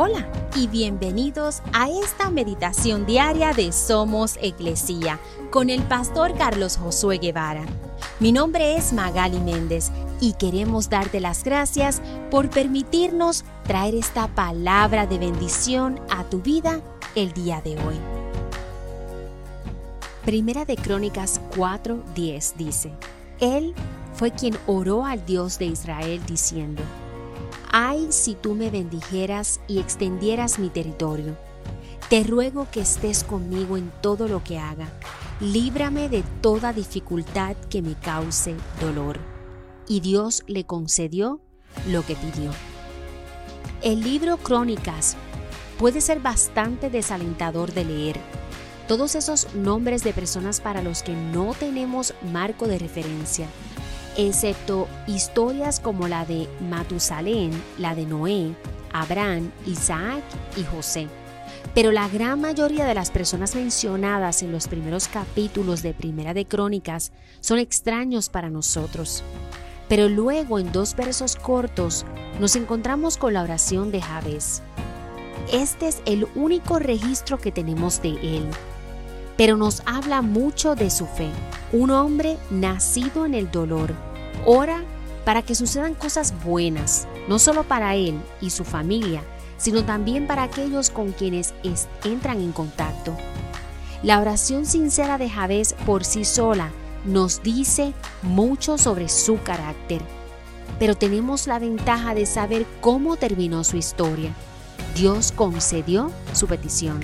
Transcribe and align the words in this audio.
Hola 0.00 0.30
y 0.54 0.68
bienvenidos 0.68 1.60
a 1.72 1.90
esta 1.90 2.30
meditación 2.30 3.04
diaria 3.04 3.52
de 3.52 3.72
Somos 3.72 4.38
Iglesia 4.40 5.18
con 5.50 5.70
el 5.70 5.82
pastor 5.82 6.36
Carlos 6.38 6.76
Josué 6.76 7.18
Guevara. 7.18 7.64
Mi 8.20 8.30
nombre 8.30 8.76
es 8.76 8.92
Magali 8.92 9.40
Méndez 9.40 9.90
y 10.20 10.34
queremos 10.34 10.88
darte 10.88 11.18
las 11.18 11.42
gracias 11.42 12.00
por 12.30 12.48
permitirnos 12.48 13.44
traer 13.64 13.96
esta 13.96 14.28
palabra 14.28 15.08
de 15.08 15.18
bendición 15.18 16.00
a 16.10 16.22
tu 16.22 16.42
vida 16.42 16.80
el 17.16 17.32
día 17.32 17.60
de 17.60 17.72
hoy. 17.72 17.96
Primera 20.24 20.64
de 20.64 20.76
Crónicas 20.76 21.40
4:10 21.56 22.54
dice, 22.54 22.92
Él 23.40 23.74
fue 24.14 24.30
quien 24.30 24.56
oró 24.68 25.04
al 25.04 25.26
Dios 25.26 25.58
de 25.58 25.64
Israel 25.64 26.22
diciendo, 26.24 26.84
Ay 27.70 28.06
si 28.10 28.34
tú 28.34 28.54
me 28.54 28.70
bendijeras 28.70 29.60
y 29.68 29.78
extendieras 29.78 30.58
mi 30.58 30.70
territorio. 30.70 31.36
Te 32.08 32.24
ruego 32.24 32.66
que 32.70 32.80
estés 32.80 33.24
conmigo 33.24 33.76
en 33.76 33.92
todo 34.00 34.26
lo 34.26 34.42
que 34.42 34.58
haga. 34.58 34.88
Líbrame 35.40 36.08
de 36.08 36.22
toda 36.40 36.72
dificultad 36.72 37.56
que 37.68 37.82
me 37.82 37.94
cause 37.94 38.54
dolor. 38.80 39.18
Y 39.86 40.00
Dios 40.00 40.42
le 40.46 40.64
concedió 40.64 41.40
lo 41.86 42.04
que 42.06 42.16
pidió. 42.16 42.50
El 43.82 44.00
libro 44.00 44.38
Crónicas 44.38 45.16
puede 45.78 46.00
ser 46.00 46.20
bastante 46.20 46.88
desalentador 46.88 47.74
de 47.74 47.84
leer. 47.84 48.20
Todos 48.88 49.14
esos 49.14 49.54
nombres 49.54 50.02
de 50.02 50.14
personas 50.14 50.62
para 50.62 50.82
los 50.82 51.02
que 51.02 51.12
no 51.14 51.52
tenemos 51.52 52.14
marco 52.32 52.66
de 52.66 52.78
referencia 52.78 53.46
excepto 54.18 54.88
historias 55.06 55.80
como 55.80 56.08
la 56.08 56.26
de 56.26 56.48
Matusalén, 56.68 57.50
la 57.78 57.94
de 57.94 58.04
Noé, 58.04 58.54
Abraham, 58.92 59.50
Isaac 59.64 60.22
y 60.56 60.64
José. 60.64 61.06
Pero 61.72 61.92
la 61.92 62.08
gran 62.08 62.40
mayoría 62.40 62.84
de 62.84 62.94
las 62.94 63.10
personas 63.10 63.54
mencionadas 63.54 64.42
en 64.42 64.50
los 64.50 64.66
primeros 64.66 65.06
capítulos 65.06 65.82
de 65.82 65.94
Primera 65.94 66.34
de 66.34 66.46
Crónicas 66.46 67.12
son 67.40 67.58
extraños 67.58 68.28
para 68.28 68.50
nosotros. 68.50 69.22
Pero 69.88 70.08
luego 70.08 70.58
en 70.58 70.72
dos 70.72 70.96
versos 70.96 71.36
cortos 71.36 72.04
nos 72.40 72.56
encontramos 72.56 73.16
con 73.16 73.34
la 73.34 73.42
oración 73.42 73.92
de 73.92 74.02
Jabez. 74.02 74.62
Este 75.52 75.88
es 75.88 76.02
el 76.04 76.26
único 76.34 76.78
registro 76.78 77.38
que 77.38 77.52
tenemos 77.52 78.02
de 78.02 78.10
él, 78.10 78.50
pero 79.38 79.56
nos 79.56 79.82
habla 79.86 80.20
mucho 80.20 80.74
de 80.74 80.90
su 80.90 81.06
fe, 81.06 81.30
un 81.72 81.90
hombre 81.90 82.36
nacido 82.50 83.24
en 83.24 83.32
el 83.32 83.50
dolor, 83.50 83.94
Ora 84.44 84.82
para 85.24 85.42
que 85.42 85.54
sucedan 85.54 85.94
cosas 85.94 86.32
buenas, 86.42 87.06
no 87.28 87.38
solo 87.38 87.64
para 87.64 87.94
él 87.94 88.18
y 88.40 88.50
su 88.50 88.64
familia, 88.64 89.22
sino 89.58 89.84
también 89.84 90.26
para 90.26 90.42
aquellos 90.42 90.88
con 90.90 91.12
quienes 91.12 91.52
entran 92.02 92.40
en 92.40 92.52
contacto. 92.52 93.14
La 94.02 94.20
oración 94.20 94.64
sincera 94.64 95.18
de 95.18 95.28
Jabez 95.28 95.74
por 95.84 96.04
sí 96.04 96.24
sola 96.24 96.70
nos 97.04 97.42
dice 97.42 97.92
mucho 98.22 98.78
sobre 98.78 99.08
su 99.08 99.42
carácter, 99.42 100.00
pero 100.78 100.96
tenemos 100.96 101.46
la 101.46 101.58
ventaja 101.58 102.14
de 102.14 102.24
saber 102.24 102.64
cómo 102.80 103.16
terminó 103.16 103.64
su 103.64 103.76
historia. 103.76 104.32
Dios 104.94 105.32
concedió 105.32 106.10
su 106.32 106.46
petición. 106.46 107.00